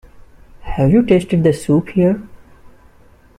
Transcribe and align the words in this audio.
Have 0.61 0.89
you 0.91 1.05
tasted 1.05 1.43
the 1.43 1.53
soup 1.53 1.89
here? 1.89 2.19